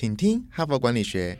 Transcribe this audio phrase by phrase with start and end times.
[0.00, 1.36] 请听哈佛管理学。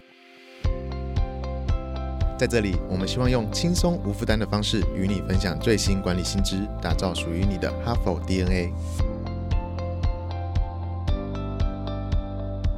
[2.37, 8.73] 在这里，我们希望用轻松无负担的方式与你分享最新管理新知，打造属于你的哈佛 DNA。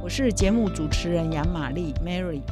[0.03, 2.43] 我是节目主持人杨玛丽 Mary。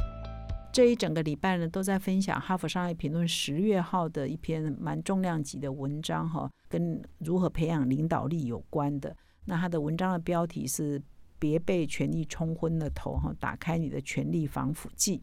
[0.72, 9.16] 这一整个礼拜呢，都在分享《哈佛商业评论》十月号的一篇蛮重量级的文章，哈，跟如何培养领导力有关的。
[9.44, 11.00] 那他的文章的标题是。
[11.40, 13.34] 别被权力冲昏了头哈！
[13.40, 15.20] 打开你的权力防腐剂。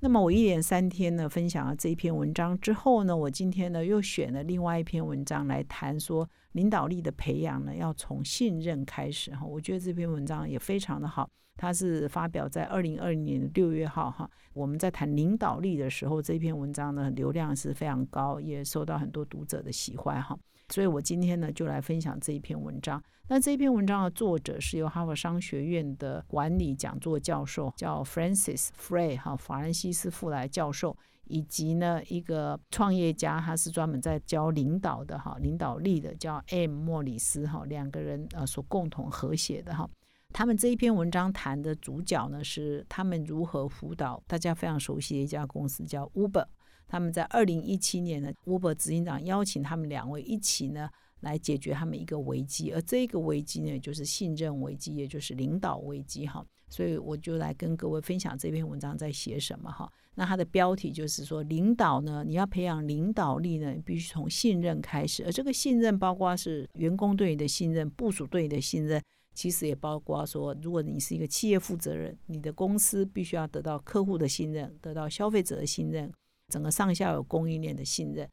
[0.00, 9.46] 那么我一连三天呢，分享了这一篇文章之后呢，我今天呢又选了另外一篇文章来谈说领导力的培养呢，要从信任开始哈。
[9.46, 14.28] 我觉得这篇文章也非常的好，它是发表在二零二零年六月号哈。
[14.54, 20.36] 我们在谈领导力的时候，这篇文章呢流量是非常高，也受到很多读者的喜欢哈。
[20.70, 23.02] 所以我今天呢就来分享这一篇文章。
[23.28, 39.88] 那这一篇文章的作者是由哈佛商学院的管理讲座教授，叫 Francis Frey 哈，法兰西斯·富莱教授，以及呢一个创业家，他是专门在教领导的哈，领导力的，叫 M 莫里斯哈，两个人呃所共同合写的哈。
[40.32, 46.46] 他们这一篇文章谈的主角呢是他们如何辅导大家非常熟悉的一家公司叫 Uber。
[46.90, 56.44] 他们在二零一七年呢，Uber 执行长邀请他们两位一起呢来解决他们一个危机，而这个危机呢就是信任危机，也就是领导危机哈。
[56.68, 59.88] 所以我就来跟各位分享这篇文章在写什么哈。
[60.16, 69.00] 那它的标题就是说，领导呢，你要培养领导力呢，必须从信任开始，而这个信任包括是员工对你的信任，部署对你的信任，
[69.34, 76.12] 其实也包括说，如果你是一个企业负责人，你的公司必须要得到客户的信任，得到消费者的信任。
[76.50, 78.28] 整个上下有供应链的信任，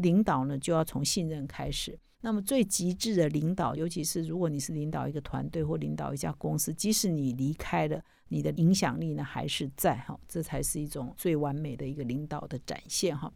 [0.00, 1.98] 领导呢就要从信任开始。
[2.22, 13.32] 那么最极致的领导，尤其是如果你是领导一个团队或领导一家公司，即使你离开了，你的影响力呢还是在哈，这才是一种最完美的一个领导的展现哈。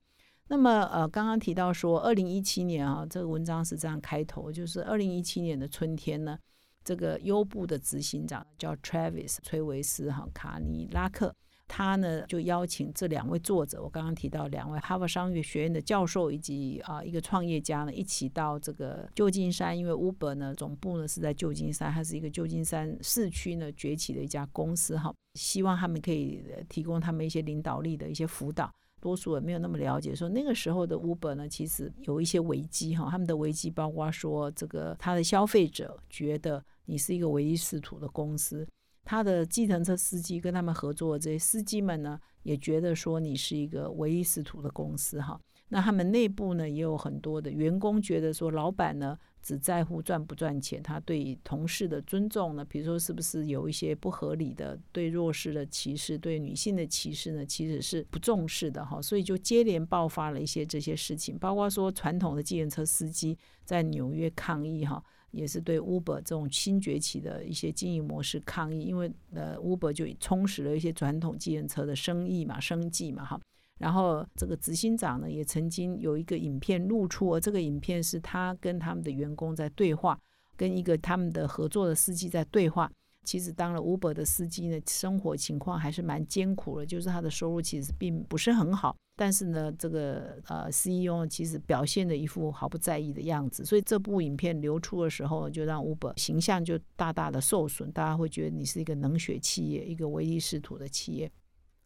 [0.48, 6.38] 那么呃，刚刚提到说，二零一七年啊，这个文章是这样开头，就是二零一七年的春天呢，
[6.84, 11.34] 这个优步的执行长叫 Travis 崔维斯哈卡尼拉克。
[11.66, 28.70] 他呢就邀请这两位作者，我刚刚提到两位哈佛商业学院的教授以及啊一个创业家呢，一起到这个旧金山，因为 Uber 呢总部呢是在旧金山，它是一个旧金山市区呢崛起的一家公司哈，希望他们可以提供他们一些领导力的一些辅导。
[29.00, 38.66] 多数人没有那么了解，说那个时候的 Uber 呢，其实有一些危机哈，他们的危机包括说这个他的消费者觉得你是一个唯一视图的公司。
[39.04, 45.38] 他的计程车司机跟他们合作这些司机们呢，也觉得说你是一个唯一使徒的公司哈。
[45.68, 59.00] 那他们内部呢，也有很多的员工觉得说，老板呢只在乎赚不赚钱，他对同事的尊重呢，比如说是不是有一些不合理的对弱势的歧视、对女性的歧视呢，其实是不重视的哈。
[59.02, 65.02] 所以就接连爆发了一些这些事情，包括说传统的计程车司机在纽约抗议哈。
[65.34, 73.40] 也是对 Uber 这种新崛起的一些经营模式抗议，因为呃 Uber 就充实了一些传统计程车的生意嘛、生计嘛哈。
[73.78, 80.18] 然后这个执行长呢，也曾经有一个影片露出，而这个影片是他跟他们的员工在对话，
[80.56, 82.90] 跟一个他们的合作的司机在对话。
[83.24, 88.94] 其实当了 Uber 的司机呢，生活情况还是蛮艰苦的，就是他的收入其实并不是很好。
[89.16, 101.30] 但是呢，这个呃 CEO 其实表现的一副毫不在意的样子，所以这部影片流出的时候，就让 Uber 形象就大大的受损，大家会觉得你是一个冷血企业，一个唯利是图的企业。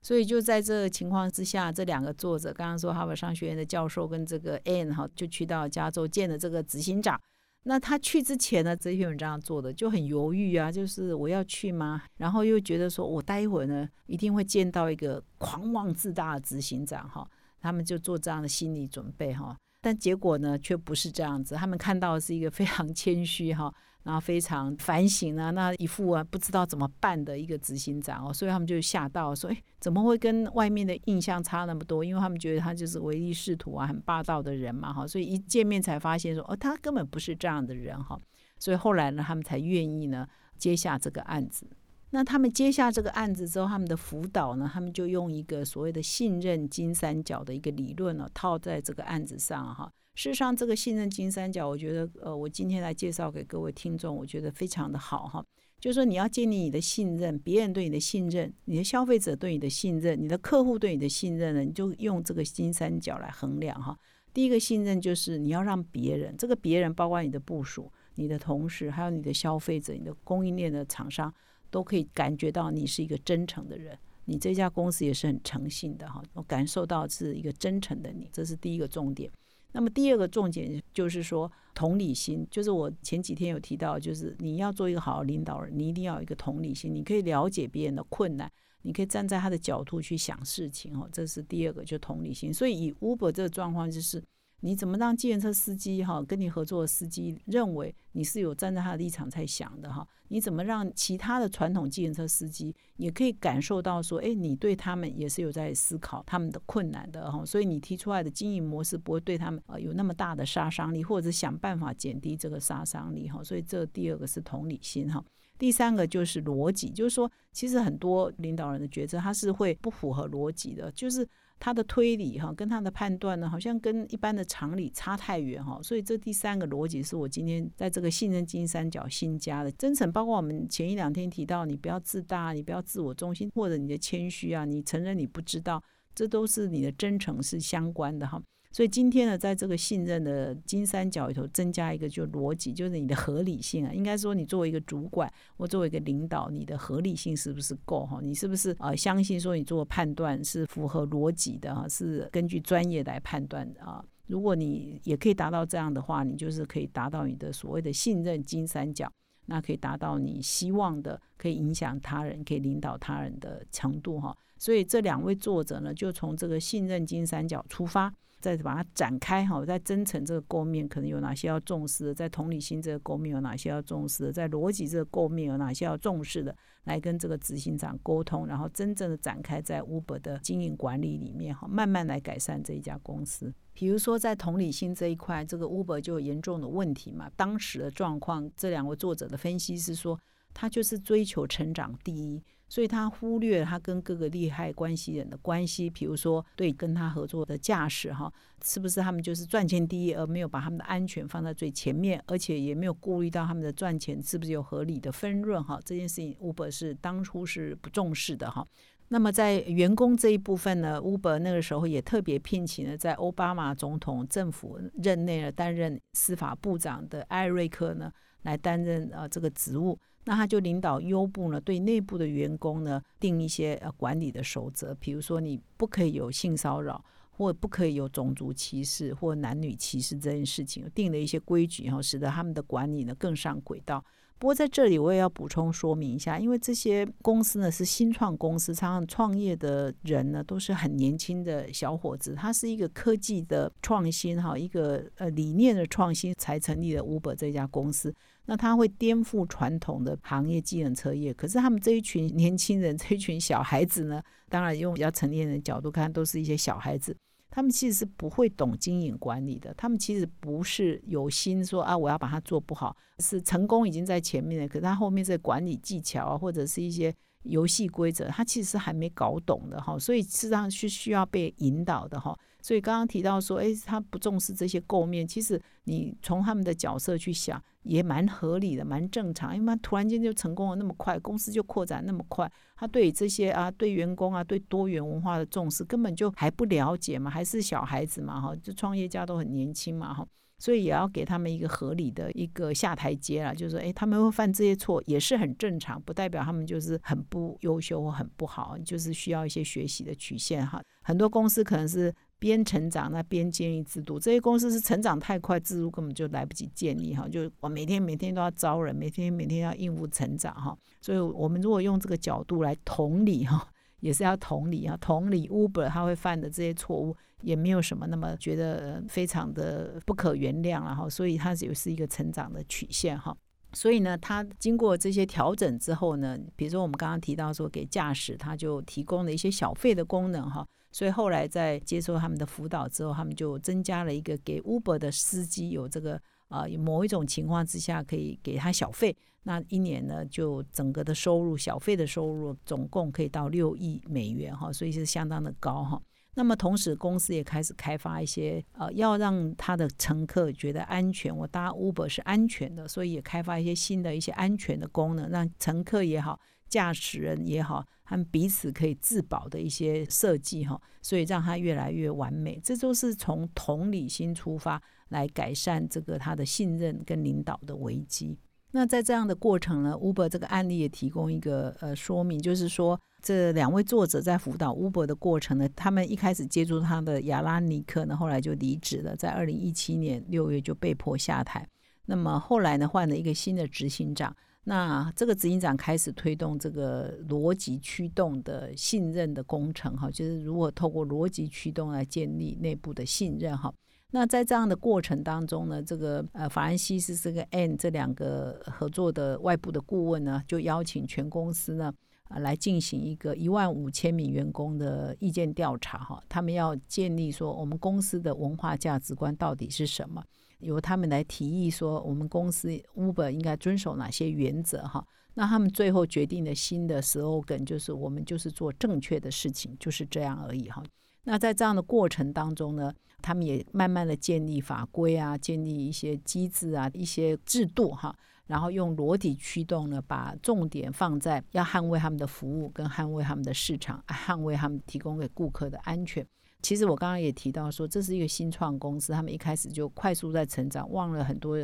[0.00, 7.21] 所以就在这个情况之下，这两个作者刚刚说哈佛商学院的教授跟这个 Anne 哈，就去到加州见了这个执行长。
[7.65, 12.03] 那他去之前呢，这篇文章做的就很犹豫啊，就是我要去吗？
[12.17, 17.29] 然后又觉得说我待会儿呢一定会见到一个狂妄自大的执行长哈，
[17.61, 19.57] 他们就做这样的心理准备哈。
[19.81, 21.55] 但结果呢，却不是这样子。
[21.55, 23.72] 他们看到的是一个非常谦虚哈，
[24.03, 35.07] 然后非常反省啊，那一副啊不知道怎么办的一个执行长哦，所以他们就吓到说：“哎，怎么会跟外面的印象差那么多？”因为他们觉得他就是唯利是图啊，很霸道的人嘛哈。
[35.07, 38.19] 所以一见面才发现说：“哦，他根本不是这样的人哈。”
[38.59, 40.27] 所以后来呢，他们才愿意呢
[40.57, 41.65] 接下这个案子。
[42.10, 49.93] 那他们接下这个案子之后，他们的辅导呢，他们就用一个所谓的信任金三角的一个理论呢，套在这个案子上哈。
[50.15, 55.45] 事实上，这个信任金三角，我觉得呃，我今天来介绍给各位听众，我觉得非常的好哈。
[55.78, 63.97] 就是说，你要建立你的信任，别人对你的信任，你的消费者对你的信任，你的客户对你的信任呢，你就用这个金三角来衡量哈。
[64.33, 71.33] 第一个信任就是你要让别人，这个别人包括你的部署、你的同事，还有你的消费者、你的供应链的厂商。
[71.70, 79.30] 都可以感觉到你是一个真诚的人，你这家公司也是很诚信的哈，我感受到是一个真诚的你，这是第一个重点。
[79.72, 88.50] 那么第二个重点就是说同理心，就是我前几天有提到，就是你要做一个好的领导人，你一定要有一个同理心，你可以了解别人的困难，
[88.82, 92.53] 你可以站在他的角度去想事情哦，这是第二个，就同理心。
[92.53, 94.22] 所以以 Uber 这个状况就是。
[94.60, 100.07] 你怎么让计程车司机哈跟你合作的司机认为你是有站在他的立场在想的哈？
[100.31, 107.45] 你怎么让其他的传统计程车司机也可以感受到说，哎，你对他们也是有在思考他们的困难的哈？
[107.47, 113.43] 所以你提出来的经营模式不会对他们呃有那么大的杀伤力，或者是想办法减低这个杀伤力哈？
[113.45, 115.25] 所以这第二个是同理心哈。
[115.57, 121.28] 第三个就是逻辑，就是说其实很多领导人的决策他是会不符合逻辑的，就是。
[121.60, 135.83] 他的推理哈，跟他的判断呢，好像跟一般的常理差太远哈，所以这第三个逻辑是我今天在这个信任金三角新加的真诚，包括我们前一两天提到，你不要自大，你不要自我中心，或者你的谦虚啊，你承认你不知道，
[136.15, 138.41] 这都是你的真诚是相关的哈。
[138.70, 143.92] 所以今天呢，在这个信任的金三角里头，增加一个就逻辑，就是你的合理性啊。
[143.92, 148.20] 应该说，你作为一个主管或作为一个领导，你的合理性是不是够哈？
[148.22, 151.88] 你是不是呃相信说你做判断是符合逻辑的哈？
[151.88, 154.04] 是根据专业来判断的啊？
[154.26, 159.10] 如果你也可以达到这样的话，你就是可以达到你的所谓的信任金三角，
[159.47, 164.36] 那可以达到你希望的可以影响他人、可以领导他人的程度哈。
[164.59, 168.15] 所以这两位作者呢，就从这个信任金三角出发。
[168.41, 172.15] 再把它展开哈，在真诚这个构面可能有哪些要重视的？
[172.15, 174.33] 在同理心这个构面有哪些要重视的？
[174.33, 176.55] 在逻辑这个构面有哪些要重视的？
[176.85, 183.53] 来跟这个执行长沟通，然后真正的展开在 Uber 的经营管理里面哈，慢慢来改善这一家公司。
[183.75, 187.31] 比如说在同理心这一块，这个 Uber 就有严重的问题嘛。
[187.37, 190.19] 当时的状况，这两位作者的分析是说，
[190.53, 192.42] 他就是追求成长第一。
[192.71, 198.30] 所以他忽略了他跟各个利害关系人的关系，比如说对跟他合作的驾驶哈，
[198.62, 205.80] 是不是他们就是赚钱第一，而没有把他们的安全放在最前面，而且也没有顾虑到他们的赚钱是不是有合理的分润哈？
[205.83, 208.66] 这件事情 Uber 是当初是不重视的哈。
[209.09, 218.12] 那么在员工这一部分呢，Uber 那个时候也特别聘请了在奥巴马总统政府任内呢担任司法部长的艾瑞克呢
[218.42, 219.98] 来担任呃这个职务。
[220.28, 234.04] 那他就领导优步呢，对内部的员工呢定一些呃管理的守则，比如说你不可以有性骚扰，或不可以有种族歧视或男女歧视这件事情，定了一些规矩，然后使得他们的管理呢更上轨道。
[234.39, 248.15] 不过在这里我也要补充说明一下，因为这些公司呢是新创公司，常常创业的人呢都是很年轻的小伙子，他是一个科技的创新哈，一个呃理念的创新才成立了 Uber 这家公司。
[248.47, 251.35] 那他会颠覆传统的行业，技能车业。
[251.35, 254.23] 可是他们这一群年轻人，这一群小孩子呢？
[254.49, 257.14] 当然用比较成年人的角度看，都是一些小孩子。
[257.59, 259.75] 他们其实是不会懂经营管理的。
[259.75, 262.97] 他们其实不是有心说啊，我要把它做不好。
[263.19, 267.12] 是成功已经在前面了，可是他后面这管理技巧啊，或者是一些
[267.43, 269.99] 游戏规则，他其实还没搞懂的哈。
[269.99, 272.38] 所以事实上是需要被引导的哈。
[272.61, 279.57] 所以刚刚提到说，哎，他不重视这些构面，其实你从他们的角色去想，也蛮合理的，蛮正常。
[279.57, 290.26] 因为突然间就成功了那么快，公司就扩展那么快，他对这些啊，对员工啊，对多元文化的重视，根本就还不了解嘛，还是小孩子嘛，哈，就创业家都很年轻嘛，哈，
[290.58, 300.82] 所以也要给他们一个合理的一个下台阶了，就是说，哎，他们会犯这些错也是很正常，不代表他们就是很不优秀或很不好，就是需要一些学习的曲线哈。
[301.02, 302.14] 很多公司可能是。
[302.40, 307.26] 边成长那边建立制度，这些公司是成长太快，制度根本就来不及建立哈。
[307.28, 310.78] 就我每天每天都要招人，每天每天要应付成长哈。
[311.00, 314.96] 所以，我们如果用这个角度来同理哈，也是要同理啊。
[315.00, 321.09] 同理，Uber 他会犯的这些错误，也没有什么那么觉得非常的不可原谅了哈。
[321.09, 323.37] 所以，它也是一个成长的曲线哈。
[323.75, 330.66] 所以呢，它经过这些调整之后呢，比如说我们刚刚提到说，给驾驶他就提供了一些小费的功能哈。
[330.90, 336.18] 所以后来在接受他们的辅导之后，他们就增加了一个给 Uber 的司机有这个
[336.49, 346.00] 啊某一种情况之下可以给他小费，那一年呢就整个的收入小费的收入总共可以到六亿美元哈，所以是相当的高哈。
[346.38, 356.38] 那么同时公司也开始开发一些呃要让他的乘客觉得安全，我搭 Uber 是安全的，所以也开发一些新的一些安全的功能，让乘客也好。
[356.68, 362.61] 驾驶人也好，他们彼此可以自保的一些设计哈，所以让它越来越完美。
[362.62, 368.38] 这都是从同理心出发来改善这个他的信任跟领导的危机。
[368.73, 381.66] 那在这样的过程呢，Uber 这个案例也提供一个呃说明，就是说这两位作者在辅导 Uber 的过程呢，他们一开始接触他的亚拉尼克呢，后来就离职了，在二零一七年六月就被迫下台。
[382.06, 384.34] 那么后来呢，换了一个新的执行长，
[384.64, 393.72] 那这个执行长开始推动这个逻辑驱动的信任的工程，哈，就是如何透过逻辑驱动来建立内部的信任，哈。
[394.10, 401.92] 那在这样的过程当中呢，这个呃法兰西斯这个 N 这两个合作的外部的顾问呢，就邀请全公司呢
[402.28, 410.23] 啊来进行一个一万五千名员工的意见调查哈，他们要建立说我们公司的文化价值观到底是什么，
[410.61, 415.04] 由他们来提议说我们公司 Uber 应该遵守哪些原则哈，
[415.35, 420.82] 那他们最后决定的新的 slogan 就是我们就是做正确的事情，就是这样而已哈。
[421.25, 422.94] 那在这样的过程当中呢？
[423.20, 428.16] 他们也慢慢的建立法规啊，建立一些机制啊，一些制度哈，
[428.49, 436.26] 然后用裸体驱动呢，把重点放在要捍卫他们的服务，跟捍卫他们的市场，捍卫他们提供给顾客的安全。
[436.61, 441.57] 其实我刚刚也提到说，这是一个新创公司，他们一开始就快速在成长，忘了很多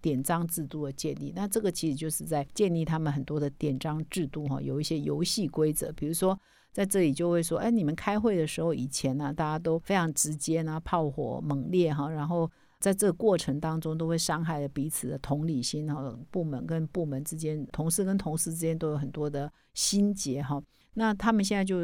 [0.00, 1.30] 典章制度的建立。
[1.36, 6.38] 那这个其实就是在建立他们很多的典章制度哈，有一些游戏规则，比如说。
[6.72, 12.48] 在这里就会说，哎，你们开会的时候，以前呢，大家都非常直接呢，炮火猛烈哈，然后
[12.80, 20.60] 在这个过程当中，都会伤害了彼此的同理心哈，部门跟部门之间，同事跟同事之间都有很多的心结哈。
[20.94, 21.78] 那他们现在就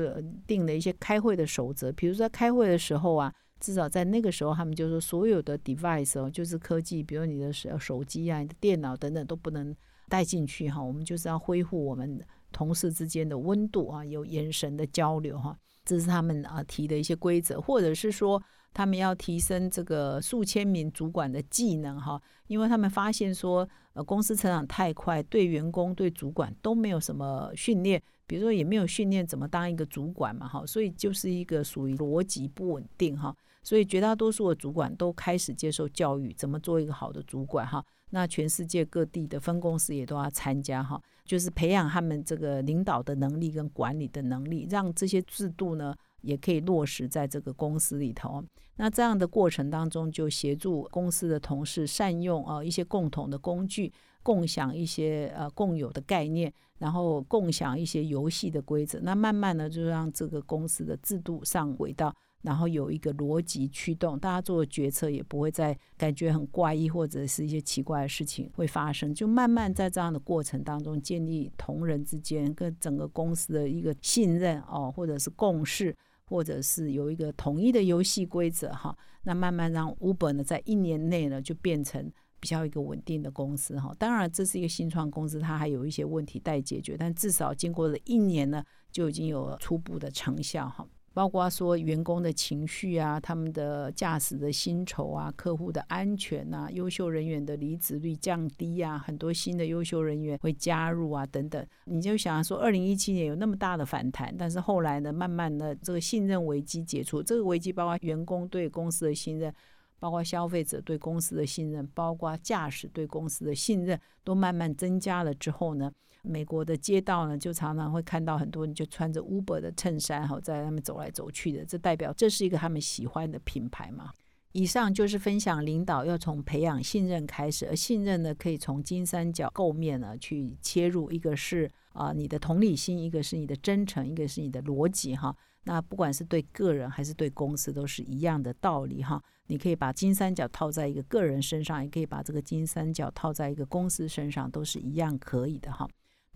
[0.46, 9.72] 定了一些开会的守则，比如说开会的时候啊，至少在那个时候，他们就说所有的 device 哦，就是科技，比如你的手手机啊、你的电脑等等都不能
[10.08, 12.20] 带进去哈，我们就是要恢复我们。
[12.52, 18.42] 同事之间的温度啊，有眼神的交流哈，这是他们啊提的一些规则，或者是说
[18.76, 37.82] 他们要提升这个数千名主管的技能哈，因为他们发现说呃公司成长太快，对员工对主管都没有什么训练，比如说也没有训练怎么当一个主管嘛哈，所以就是一个属于逻辑不稳定哈，所以绝大多数的主管都开始接受教育，怎么做一个好的主管哈。
[38.10, 45.94] 那全世界各地的分公司也都要参加哈，就是培养他们这个领导的能力跟管理的能力，让这些制度呢
[46.26, 48.44] 也可以落实在这个公司里头。
[48.76, 53.90] 那这样的过程当中，就协助公司的同事善用啊一些共同的工具，
[54.22, 58.98] 共享一些呃共有的概念，然后共享一些游戏的规则。
[59.00, 62.14] 那慢慢的就让这个公司的制度上轨道。
[62.42, 69.12] 然后有一个逻辑驱动，大家做的决策也不会再感觉很怪异，或者是一些奇怪的事情会发生。
[69.12, 78.96] 就慢慢在这样的过程当中，建立同仁之间跟整个公司的一个信任哦，或者是共识，或者是有一个统一的游戏规则哈。
[79.22, 83.92] 那慢慢让 Uber 呢，在一年内呢，就变成比较一个稳定的公司哈。
[83.98, 90.86] 当然，这是一个新创公司，它还有一些问题待解决，但至少经过了一年呢，就已经有初步的成效哈。
[91.16, 101.66] 包括说员工的情绪啊，他们的驾驶的薪酬啊，客户的安全啊，优秀人员的离职率降低啊，很多新的优秀人员会加入啊，等等。
[101.86, 109.50] 你就想说，二零一七年有那么大的反弹，但是后来呢，慢慢的这个信任危机解除，这个危机包括员工对公司的信任，
[109.98, 115.90] 包括消费者对公司的信任，包括驾驶对公司的信任，都慢慢增加了之后呢？
[116.26, 124.10] 美国的街道呢，就常常会看到很多人就穿着 Uber 的衬衫哈，在他们走来走去的，这代表这是一个他们喜欢的品牌嘛。
[124.52, 135.36] 以上就是分享领导要从培养信任开始，而信任呢，可以从金三角构面呢去切入，一个是啊你的同理心，一个是你的真诚，一个是你的逻辑哈。
[135.64, 139.22] 那不管是对个人还是对公司，都是一样的道理哈。
[139.48, 145.86] 你可以把金三角套在一个个人身上，也可以把这个金三角套在一个公司身上，都是一样可以的哈。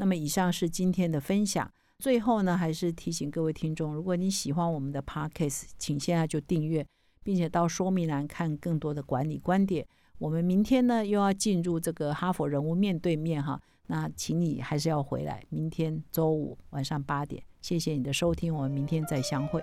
[0.01, 1.71] 那么以上是今天的分享。
[1.99, 6.85] 最后呢，还是提醒各位听众，如果你喜欢我们的 podcast，请现在就订阅，
[7.23, 9.87] 并且到说明栏看更多的管理观点。
[10.17, 15.45] 我们明天呢又要进入这个哈佛人物面对面哈，那请你还是要回来。
[15.51, 19.63] 明天周五晚上八点，谢谢你的收听，我们明天再相会。